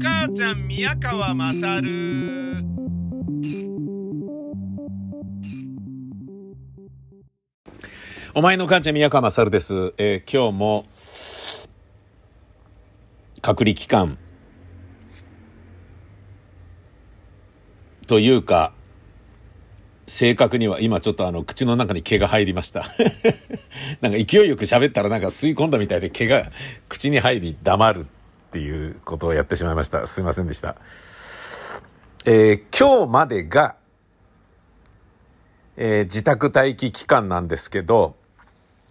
[0.00, 2.62] 母ちゃん宮川まさる
[8.32, 10.86] お前の母ちゃん宮川まさるです、えー今日も
[13.40, 14.18] 隔離期間。
[18.06, 18.72] というか
[20.06, 22.84] 正確には今ちょっとあの口の中に毛が入りました。
[24.00, 26.52] なんか勢いよく喋ったらなんか吸い込んだみたいで毛が
[26.88, 28.06] 口に入り黙る。
[28.48, 30.06] っていうことをやってしまいました。
[30.06, 30.76] すいませんでした。
[32.24, 33.76] えー今日までが
[35.76, 38.16] えー自宅待機期間なんですけど、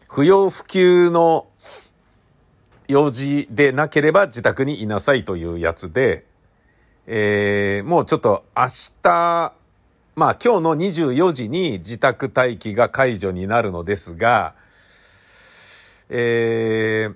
[0.08, 1.48] 不要不急の
[2.88, 6.26] 用事でなければ自宅にいなさいというやつで、
[7.08, 8.68] えーもうちょっと明
[9.02, 9.54] 日、
[10.16, 14.54] まあ今日の24時に自宅待機が解除になるのですが、
[16.10, 17.16] えー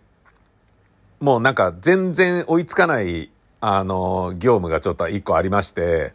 [1.21, 3.29] もうなんか全然追いつかない、
[3.61, 6.13] あの、業務がちょっと一個ありまして、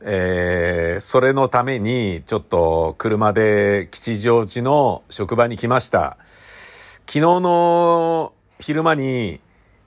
[0.00, 6.16] えーそれのためにちょっと車で吉祥寺の職場に来ました。
[7.06, 9.40] 昨日の昼間に、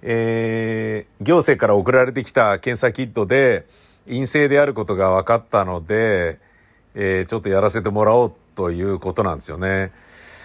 [0.04, 3.66] えー行政から送られてきた検査キットで
[4.06, 6.40] 陰性であることが分かったので、
[6.94, 9.92] えーちょっとやらせてもらおうということなんですよね。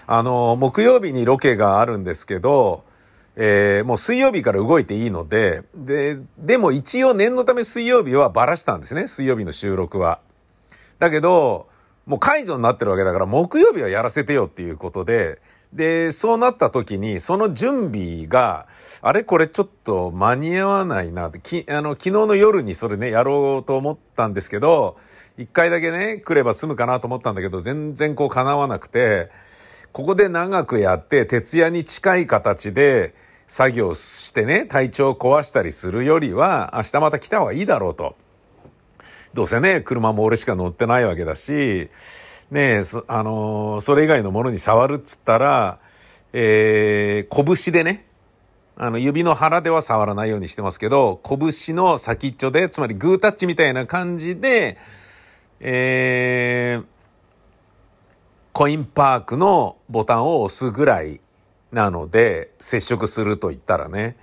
[0.06, 2.84] あの、木曜日にロケがあるんですけど、
[3.36, 10.20] えーもう水曜日から動いていいので、で、でも一応念のため水曜日はバラしたんですね、水曜日の収録は。
[10.98, 11.68] だけど、
[12.06, 15.40] もう解除になってるわけだから、木曜日はやらせてよっていうことで、
[15.72, 18.68] で、そうなった時に、その準備が、
[19.02, 24.96] あれこれちょっと間に合わないなって、き、あの、昨日の夜にそれね、やろうと思ったんですけど、
[25.36, 29.30] 一回だけね、来れば済むかなと思ったんだけど、全然こう叶わなくて、
[29.94, 33.14] ここで長くやって、徹夜に近い形で
[33.46, 38.16] 作業してね、体調を壊したりするよりは、明日また来た方がいいだろうと。
[39.34, 41.90] どうせね、車も俺しか乗ってないわけだし、
[42.50, 45.78] ねえ、あのーそれ以外のものに触るっつったら、
[46.32, 48.04] えー、拳でね、
[48.76, 54.76] あの、指の腹では触らないようにしてますけど、拳の先っちょで、つまりグータッチみたいな感じで、
[55.60, 56.93] えー、
[58.54, 61.20] コインパークのボタンを押すぐらい
[61.72, 64.16] なので、接触すると言ったらね、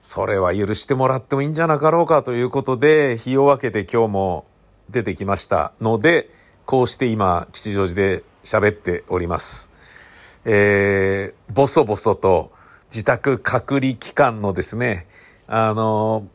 [0.00, 4.46] それは許してもらってもいいんじゃなかろうかということで、日を分けて今日も
[4.88, 6.30] 出てきましたので、
[6.64, 9.70] こうして今、吉祥寺で喋っております。
[10.46, 12.50] えー、ボソボソと
[12.90, 15.06] 自宅隔離期間のですね、
[15.46, 16.26] あの、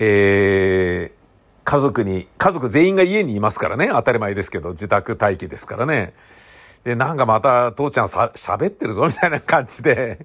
[0.00, 1.17] えー
[1.68, 6.14] 家族に、家族全員が家にいますからね、当たり前ですけど、自宅待機ですからね。
[6.82, 10.24] で、なんかまた父ちゃんさ、喋ってるぞ、みたいな感じで、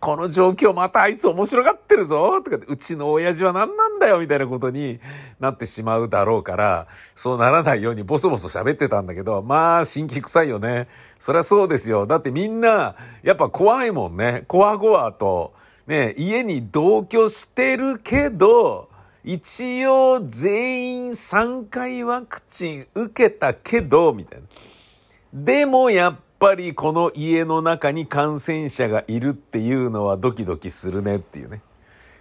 [0.00, 4.98] この状況またあいつ面白がってるぞ、とか、うちの親父は何なんだよ、みたいなことに
[5.38, 10.88] なってしまうだろうから、そうならないようにボソボソ喋ってたんだけど、まあ、新規臭いよね。
[11.20, 12.08] そりゃそうですよ。
[12.08, 14.42] だってみんな、やっぱ怖いもんね。
[14.48, 15.52] こわごわと、
[15.86, 18.88] ね、家に同居してるけど、
[19.24, 24.46] 一応全員3回ワクチン受けたけど、みたいな。
[25.32, 31.62] でもやっぱりこの家の中に感染者がいるっていうのはドキドキするねっていうね。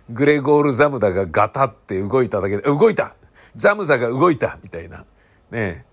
[0.09, 3.15] グレゴール・ザムダがガタって動いただけで、動いた
[3.55, 4.99] ザムザが動いたみたいな。
[4.99, 5.05] ね
[5.51, 5.85] え。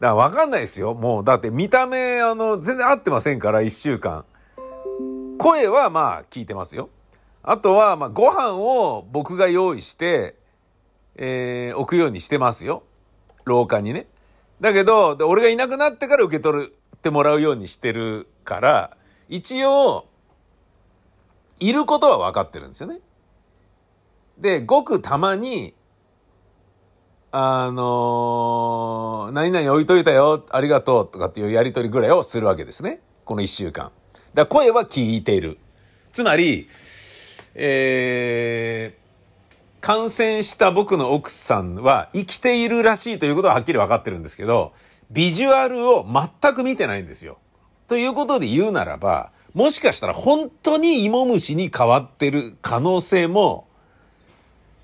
[0.00, 0.94] だからわかんないですよ。
[0.94, 4.24] もう、だって見た目、あの、全然合ってませんから、一週間。
[5.38, 6.90] 声はまあ聞いてますよ。
[7.42, 10.36] あとは、まあご飯を僕が用意して、
[11.16, 12.82] えー置くようにしてますよ。
[13.44, 14.06] 廊下にね。
[14.60, 18.96] だけど、俺がいなくなってから受け取ってもらうようにしてるから、
[19.28, 20.06] 一応、
[21.60, 23.00] いることは分かってるんですよね。
[24.38, 25.74] で、ごくたまに、
[27.30, 33.00] あのー何々置いといたよ、ありがとうとかっていうやりとりぐらいをするわけですね。
[33.24, 33.90] この一週間。
[34.34, 35.58] だ声は聞いている。
[36.12, 36.68] つまり、
[37.54, 39.03] えー
[39.84, 44.72] 感染した僕の奥さんは生きているらしいということははっきり分かってるんですけど、
[45.10, 47.36] ビジュアルを全く見てないんですよ。
[47.86, 53.68] ということで言うならば、もしかしたら本当に芋虫に変わってる可能性も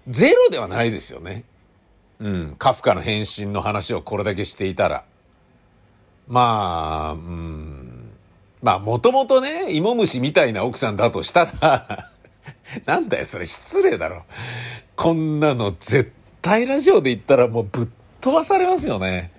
[0.06, 1.44] ゼロではないですよね。
[2.18, 2.56] うん。
[2.58, 5.04] カフカの変身の話をこれだけしていたら。
[6.28, 8.10] まあ、うん。
[8.62, 12.10] まあ、もともとね、芋虫みたいな奥さんだとしたら、
[12.84, 14.24] なんだよ、それ失礼だろ。
[15.00, 16.12] こんなの絶
[16.42, 17.88] 対ラジオで言ったらもうぶっ
[18.20, 19.32] 飛ばされますよね。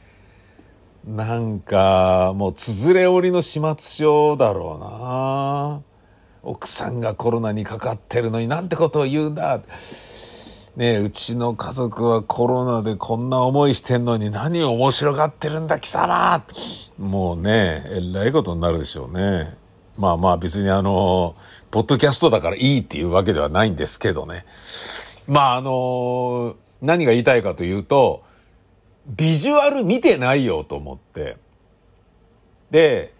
[1.05, 5.81] なんか、もう、つづれ折りの始末書だろうな。
[6.41, 9.61] 奥さんがコロナにかかってるのになんてことを言うんだ。
[10.77, 16.43] ねうちの家族はコロナでこんな思いしてんのに何を面白がってるんだ貴様
[16.97, 19.53] もうね、えらいことになるでしょうね。
[19.95, 21.35] まあまあ別にあの、
[21.69, 24.45] ポッドキャストだからいいっていうわけではないんですけどね。
[25.31, 28.25] まああの、何が言いたいかというと、
[29.07, 31.37] ビジュアル見てないよと思って。
[32.69, 33.13] で、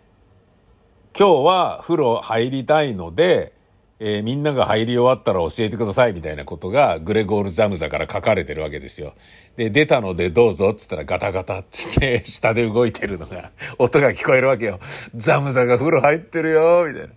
[1.18, 3.54] 今日は風呂入りたいので、
[4.02, 9.14] えー、みんなが入り終わったら教えてくださいみたいなことがグレゴール・ザムザから書かれてるわけですよ。
[9.56, 14.82] で、出たのでどうぞっつったらガタガタっつって下で動いてるのが、音が聞こえるわけよ。
[15.16, 17.14] ザムザが風呂入ってるよみたいな。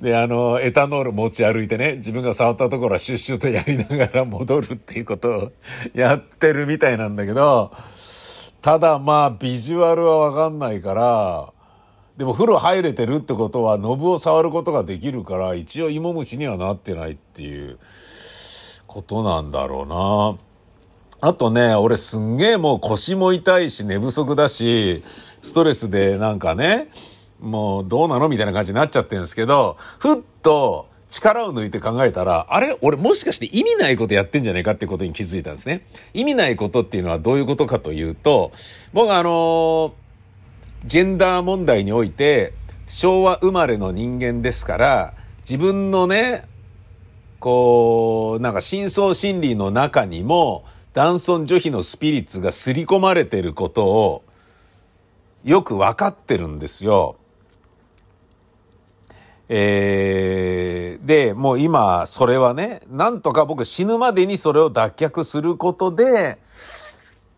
[0.00, 5.52] で、あの、エタノール持ち歩いてね、自分が触ったところはシュッシュとやりながら戻るっていうことを
[5.94, 7.72] やってるみたいなんだけど、
[8.60, 11.52] ただまあビジュアルはわかんないから、
[12.18, 17.78] でも風呂入れてるってことは、ノブを触ることができるから、一応芋虫にはなってないっていう
[18.86, 20.38] ことなんだろうな。
[21.28, 25.02] あとね、俺すんげえもう腰も痛いし寝不足だし、
[25.42, 26.88] ストレスでなんかね、
[27.40, 32.76] もうどうなのみたいな感じになっちゃってるんですけど、ふっと力を抜いて考えたら、あれ？
[32.80, 35.86] 俺もしかして意味ないことやってんじゃないかってことに気づいたんですね。
[36.14, 38.52] 意味ないことっていうのはどういうことかというと、
[38.92, 39.94] 僕あの
[40.84, 42.54] ジェンダー問題において、
[42.86, 46.44] 昭和生まれの人間ですから、自分のね、
[47.38, 54.24] こう、なんか深層心理の中にも、男尊女卑のスピリッツが刷り込まれてることを、
[55.44, 57.16] よくわかってるんですよ。
[59.48, 66.38] えー、で、もう今、それはね、なんとか僕死ぬまでにそれを脱却することで、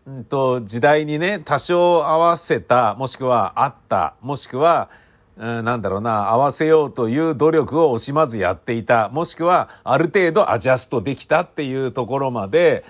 [0.07, 4.89] うんと、時代にね、多少合わせた、もしくはあった、もしくは、
[5.37, 12.83] うん、なんだろうな、合わせようという努力を惜しまずやっていた、もしくは、ある程度アジャストできたっていうところまで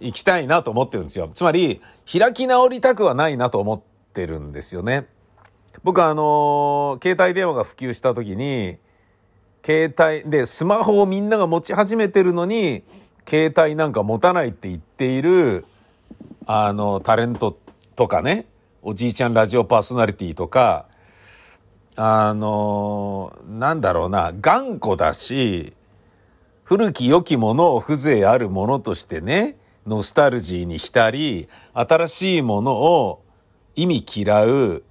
[0.00, 1.28] 行きたいなと思ってるんですよ。
[1.34, 3.80] つまり、開き直りたくはないなと思っ
[4.14, 5.08] てるんですよね。
[5.82, 8.78] 僕はあの携帯電話が普及した時に、
[9.64, 12.84] 携帯でスマホをみんなが持ち始めてるのに、
[13.28, 15.64] 携帯なんか持たないって言っている
[16.46, 17.58] あの、タレント
[17.96, 18.46] とかね、
[18.82, 20.86] おじいちゃんラジオパーソナリティとか、
[21.96, 25.72] あの、なんだろうな、頑固だし、
[26.62, 29.56] 古き良きものを風情あるものとしてね、
[29.86, 33.22] ノスタルジーに浸り、新しいものを
[33.74, 34.84] 意味嫌う、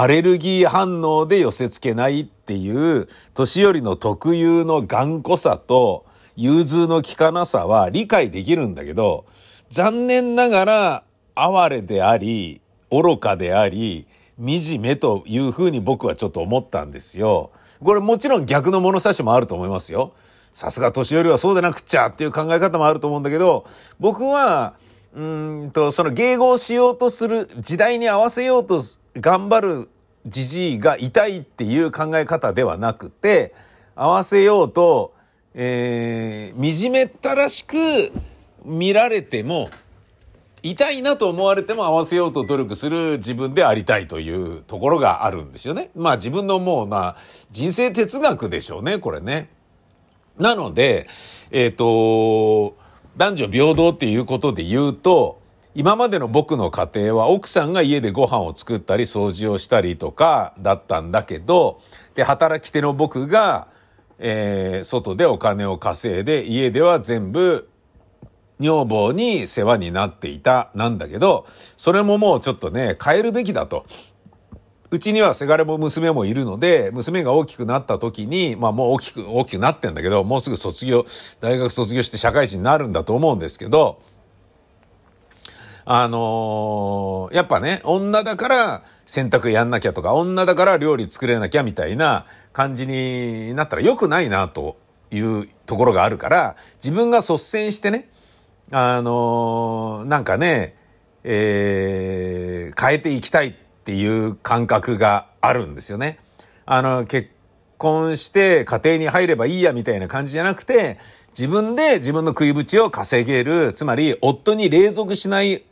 [0.00, 6.06] アレルギー反応で寄せ付けないっていう、年寄りの特有の頑固さと、
[6.36, 9.26] 融通の利かなさは理解できるんだけど、
[9.68, 11.04] 残念ながら、
[11.34, 14.06] 哀れであり、愚かであり、
[14.38, 17.50] 惨めというふうに僕はちょっと思ったんですよ。
[17.84, 20.14] これもちろん逆の物差しもあると思いますよ。
[20.54, 23.66] さすが年寄りはそうでなくっちゃっていう考え方もあると思うんだけど、
[23.98, 24.76] 僕は、
[25.14, 28.80] うんと、その迎合しようとする、時代に合わせようと
[29.16, 29.88] 頑張る
[30.26, 33.54] じじいが痛いっていう考え方ではなくて、
[33.94, 35.14] 合わせようと、
[35.54, 37.76] えー、惨めったらしく、
[38.64, 39.70] 見られても、
[40.62, 45.90] 痛いなと思われても合わせようと努力する自分でありたいというところがあるんですよね。
[45.94, 47.16] まあ自分のもうな、
[47.50, 49.48] 人生哲学でしょうね、これね。
[50.38, 51.08] なので、
[51.50, 52.76] えっ、ー、と、
[53.16, 55.39] 男女平等っていうことで言うと、
[55.74, 61.80] 今までの僕の家庭は奥さんが家でご飯を作ったり掃除をしたりとかだったんだけど、
[62.14, 63.68] で、働き手の僕が、
[64.18, 67.68] えー、外でお金を稼いで家では全部
[68.58, 71.46] 女房に世話になっていたなんだけど、
[71.76, 73.86] それももうちょっとね、変えるべきだと。
[74.92, 81.06] うちにはせがれも娘もいるので、娘が大きくなった時に、まあもう大きく、大きくなってんだけど、もうすぐ卒業、
[81.40, 84.02] 大学卒業して社会人になるんだと思うんですけど、
[85.84, 94.76] あのー、やっぱね、女だから洗濯やんなきゃとか、女だから料理作れなきゃみたいな感じになったら良くないなと
[95.10, 98.08] いうところがあるから、自分が率先してね、
[98.70, 100.76] あのなんかね、
[101.24, 103.52] えー、変えていきたいっ
[103.84, 106.18] ていう感覚があるんですよね。
[106.66, 107.30] あの、結
[107.78, 110.98] 婚して家庭に入ればいいやみたいな感じじゃなくて、
[111.30, 115.64] 自分で自分の食いぶちを稼げる、つまり夫に隷属しない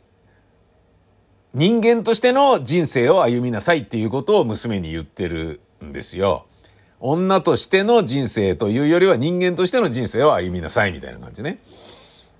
[1.53, 6.45] 人間としての人生を歩みなさいっていうことを娘に言ってるんですよ。
[6.99, 11.59] 女としての人生というよりは人間としての人生を歩みなさいみたいな感じね。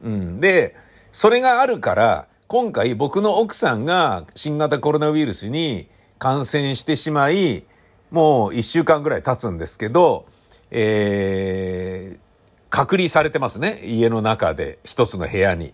[0.03, 0.39] うん。
[0.39, 0.75] で、
[1.11, 5.87] それがあるから、今回僕の奥さんが新型コロナウイルスに
[6.17, 7.63] 感染してしまい、
[8.11, 10.25] もう一週間ぐらい経つんですけど、
[10.71, 12.19] えー、
[12.69, 13.81] 隔離されてますね。
[13.85, 15.73] 家の中で、一つの部屋に。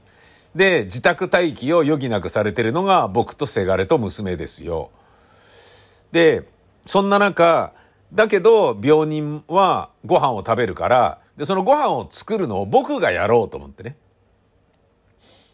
[0.55, 4.89] で、自宅待機を余儀なくされてるのが僕とせがれと娘ですよ。
[6.11, 6.47] で、
[6.85, 7.73] そんな中、
[8.13, 13.97] だけど病人はご飯を食べるから、で、そのご飯を作るのを僕がやろうと思ってね。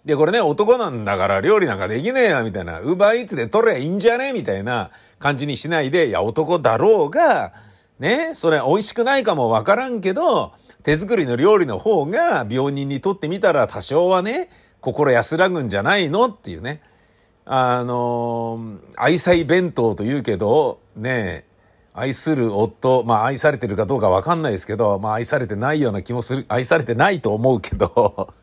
[0.05, 2.79] で、これね、男なんだから料理なんかできねえや、みたいな。
[2.79, 7.53] ウーバーイーツで取ればいいんじゃねみたいな感じにしないで、いや、男だろうが、
[7.99, 10.53] ね、それ美味しくないかもわからんけど、
[10.83, 14.49] 手作りの料理の方が病人にとってみたら多少はね、
[14.81, 16.25] 心安らぐんじゃないの？
[16.25, 16.81] っていうね。
[17.45, 21.45] あの、愛妻弁当と言うけど、ね、
[21.93, 28.33] 愛する夫、まあ愛されてるかどうかわかんないですけど、まあ愛されてないような気もする、愛されてないと思うけど、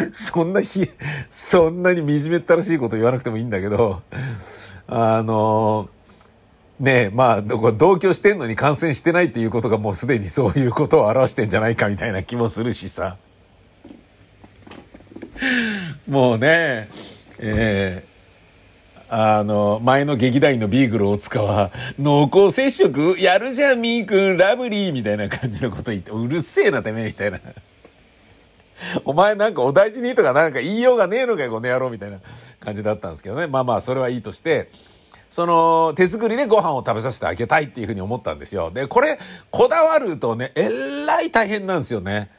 [0.12, 0.90] そんな日、
[1.30, 4.02] そんなに惨めったらしいこと言わなくてもいいんだけど、
[4.86, 5.88] あの、
[6.80, 13.16] ねえ、まあ、同居してんのに感染してないっていうことがもうすでにそういうことを表してんじゃないかみたいな気もするしさ。
[16.08, 16.88] もうね、
[17.38, 27.40] えー、あの、前の劇団員のビーグル大塚は、濃厚接触やるじゃん、みーくん、ラブリーみたいな感じのこと言って、うるせえな、てめえ、みたいな。
[29.04, 32.18] お前なんかお大事にとかなんか言いようがねえのかよ、この野郎、みたいな
[32.60, 33.46] 感じだったんですけどね。
[33.46, 34.70] まあまあ、それはいいとして、
[35.30, 38.70] その、手作りでご飯を食べさせてあげたいっていうふうに思ったんですよ。
[38.70, 39.18] で、これ、
[39.50, 40.70] こだわるとね、え
[41.06, 42.30] らい大変なんですよね。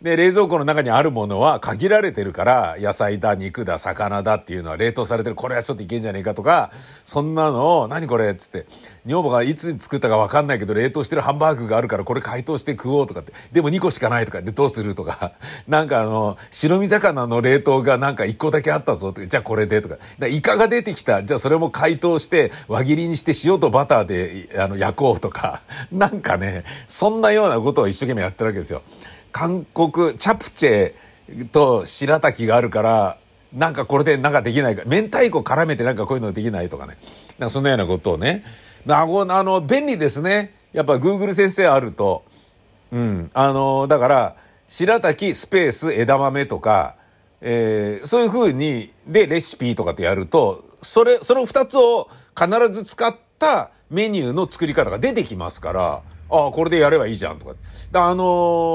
[0.00, 5.34] で、冷蔵庫の中にあるものは限られてるから、野菜だ、肉だ、魚だっていうのは冷凍されてる。
[5.34, 6.70] これはちょっといけんじゃねえかとか、
[7.04, 8.66] そんなのを、何これっつって、
[9.06, 15.32] 女房がいつ作ったかわかんないけど、冷凍してるハンバーグがあるから、これ解凍して食おうとかって、でも2個しかないとかでどうするとか、
[15.66, 28.82] なんかあの、白身魚の冷凍がなんか1個だけあったぞとか、じゃあこれでとか、かイカが出てきた、じゃあそれも解凍して輪切りにして塩とバターであの焼こうとか、 なんかね、そんなようなことを一生懸命やってるわけですよ。
[29.38, 30.94] 韓国、チャプチェ
[31.52, 33.18] と白滝があるから、
[33.52, 36.96] なんかこれでなんかできないか、明太子絡めてなんかこういうのできないとかね。
[37.38, 38.42] なんかそんなようなことをね。
[38.88, 40.54] あの、便利ですね。
[40.72, 42.24] やっぱ Google 先生あると。
[42.90, 43.30] うん。
[43.32, 46.96] あの、だから、白滝スペース枝豆とか、
[47.40, 57.54] えー、そういう風に、で、レシピとかってやると、それ、その二つを必ず使ったメニューの作り方が出てきますから、ああ、これでやればいいじゃんとか。
[57.90, 58.24] だあの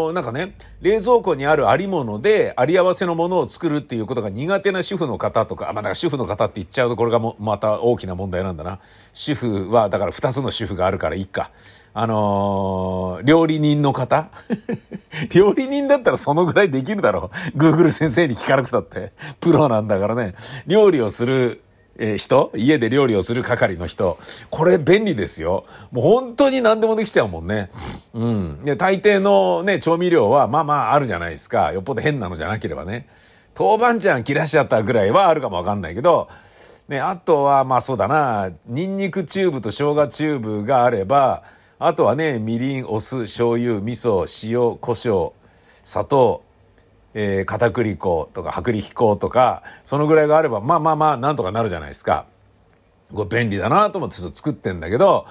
[0.09, 8.79] ー、なんかね、冷蔵庫にあるありもので、あり合わせのものを作るっていうことが苦手な主婦の方とか、 まあだから主婦の方って言っちゃうとこれがもまた大きな問題なんだな。
[9.13, 11.51] 主婦は、だから二つの主婦があるからいいか。
[11.93, 14.29] あのー、料理人の方？
[15.31, 17.57] 料理人だったらそのぐらいできるだろう。
[17.57, 19.11] Google 先生に聞かなくたって。
[19.39, 20.33] プロなんだからね。
[20.65, 21.61] 料理をする
[21.97, 22.51] えー、人？
[22.55, 24.17] 家で料理をする係の人。
[24.49, 25.65] これ便利ですよ。
[25.91, 27.69] もう本当に何でもできちゃうもんね。
[28.13, 28.65] うん。
[28.65, 31.71] で、大抵のね、調味料はまあまああるじゃないですか。
[31.71, 33.07] よっぽど変なのじゃなければね。
[33.55, 36.27] 豆板醤切らしちゃったぐらいはあるかもわかんないけど、
[36.87, 41.43] ね、あとはまあそうだな、ニンニクチューブと生姜チューブがあれば、
[41.77, 45.33] あとはね、みりん、お酢、醤油、味噌、塩、胡椒、
[45.83, 46.41] 砂糖、
[47.13, 52.25] えー、片栗粉とか薄力粉とか、そのぐらいがあれば、まあまあまあ、なんとかなるじゃないですか。
[53.13, 55.27] これ便利だなと思って作ってんだけど、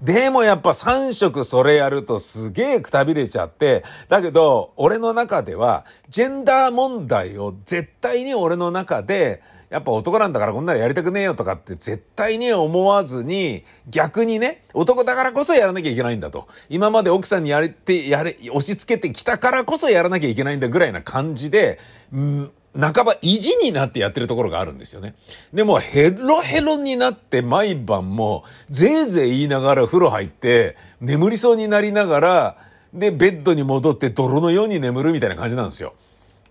[0.00, 16.46] でもやっぱ3色それやるとすげえくたびれちゃって、だけど、俺の中では、ジェンダー問題を絶対に俺の中で、やっぱ男なんだからこんなのやりたくねえよとかって絶対に思わずに、逆にね、男だからこそやらなきゃいけないんだと。
[16.68, 21.78] 今まで奥さんにやれて、やれ、押し付けてきたからこそやらなきゃいけないんだぐらいな感じで、
[22.14, 25.14] ん半ば意地になってやってるところがあるんですよね。
[25.52, 32.56] でもヘロヘロになって毎晩もぜいぜい言いながら風呂入って眠りそうになりながら
[32.92, 35.94] でベッドに戻って泥のように眠るみたいな感じなんですよ。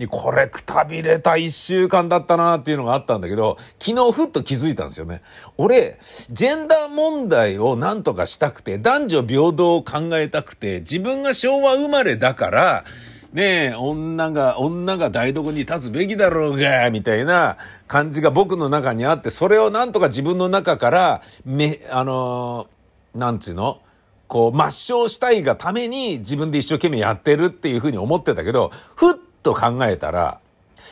[0.09, 5.21] これくたびれた一週間だったなっていうのがあったんだけど、昨日ふっと気づいたんですよね。
[5.57, 5.97] 俺、
[6.31, 12.83] ジェンダー問題を何とかしたくて、男女平等を考えたくて、自分が昭和生まれだから、
[13.31, 23.81] ねえ、女が、女が台所に立つべきだろうが、みたいな感じが僕の中にあって、それをなんとか自分の中から、め、あのー、なんつうの？
[24.27, 29.13] こう、抹消したいがために自分で一生懸命やってるっていうふうに思ってたけど、ふっ
[29.45, 30.39] と考えたら、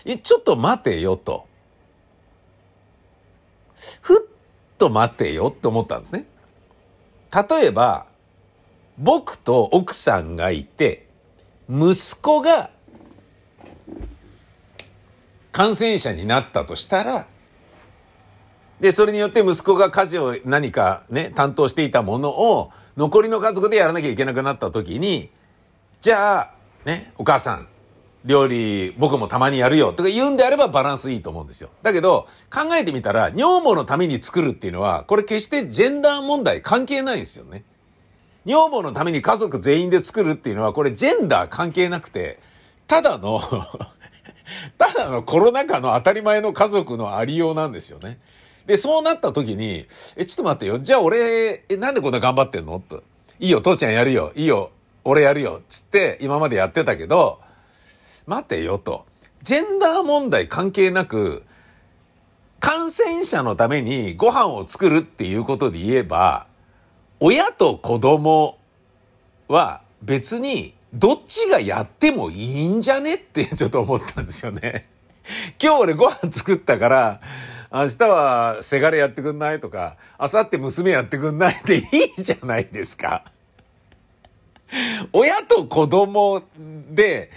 [0.06, 1.48] え、ちょっと待てよと。
[4.02, 4.18] ふっ
[4.78, 6.26] と待てよって思ったんですね。
[7.50, 8.06] 例えば、
[9.00, 11.08] 僕と奥さんがいて、
[11.68, 12.70] 息子が
[15.52, 17.26] 感染者になったとしたら、
[18.80, 25.32] で、それによって息子が家事を何かね、担当していたものを、残りの家族でやらなきゃいけなくなった時に、
[26.02, 26.54] じゃあ、
[26.86, 27.68] ね、お母さん、
[28.26, 31.70] 料理僕もたまにやるよとか言うんであればバランスいいと思うんですよ。
[31.82, 37.64] だけど、考えてみたら、女房のために作るっていうのは、これ決してジェンダー問題関係ないんですよね。
[38.46, 42.40] 女房のために家族全員で作るっていうのは、これジェンダー関係なくて、
[42.88, 43.42] ただの
[44.78, 48.20] ただのコロナ禍の当たり前の家族のありようなんですよね。
[48.66, 50.80] で、そうなった時に、え、ちょっと待ってよ。
[50.80, 52.80] じゃあ俺、え、なんでこんな頑張ってんの？
[52.80, 53.04] と。
[53.40, 54.32] いいよ、父ちゃんやるよ。
[54.36, 54.72] いいよ、
[55.04, 55.62] 俺やるよ。
[55.68, 57.40] つって、今までやってたけど、
[58.26, 59.06] 待てよと。
[59.42, 61.44] ジェンダー問題関係なく、
[62.60, 66.48] 感染者のためにご飯を作るっていうことで言えば、
[67.20, 68.58] 親と子供
[69.48, 74.88] は別にどっちがやってもいいんじゃねって ちょっと思ったんですよね。
[75.62, 77.22] 今日俺ご飯作ったから、
[77.72, 83.24] 明日はせがれやってくんないとか、明後日娘やってくんないって いいじゃないですか。
[85.12, 86.44] 親と子供
[86.90, 87.32] で、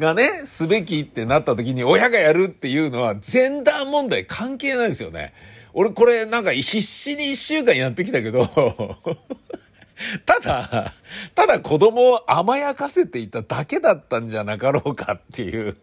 [0.00, 5.32] がね、すべきってなった時に親がやるっていうのは、ジェンダー問題関係ないですよね。
[5.72, 8.48] 俺これなんか必死に一週間やってきたけど
[10.26, 10.94] ただ、
[11.36, 15.76] ただ子供を甘やかせていただけだったんじゃなかろうかっていう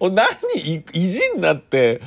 [0.00, 0.82] 何？
[0.92, 2.02] 意地になって、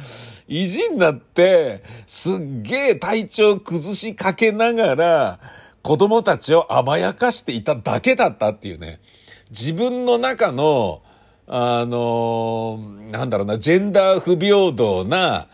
[0.48, 5.40] 意地になって、すっげえ体調崩しかけながら、
[5.82, 9.00] 子供たちを甘やかしていただけだったっていうね。
[9.50, 11.02] 自分の中の、
[11.48, 12.80] あの、
[13.12, 15.48] なんだろうな、ジェンダー不平等な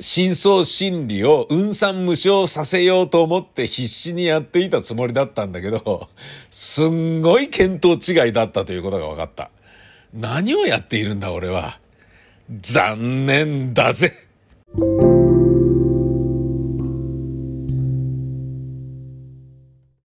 [0.00, 6.08] 深層心理を運算無償させようと思って必死にやっていたつもりだったんだけど、
[6.50, 9.50] すんごい見当違いだったということが分かった。
[10.12, 11.78] 何をやっているんだ俺は。
[12.60, 14.14] 残念だぜ。